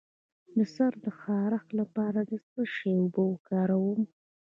د 0.57 0.59
سر 0.75 0.91
د 1.05 1.07
خارښ 1.19 1.65
لپاره 1.79 2.19
د 2.29 2.33
څه 2.49 2.61
شي 2.75 2.91
اوبه 3.01 3.23
وکاروم؟ 3.31 4.01